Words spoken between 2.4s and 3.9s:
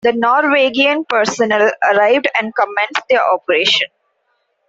commenced their operation.